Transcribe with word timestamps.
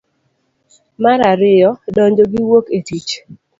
mar 1.03 1.19
ariyo. 1.31 1.71
donjo 1.95 2.23
gi 2.31 2.39
wuok 2.47 2.65
e 2.77 2.79
tich. 2.87 3.09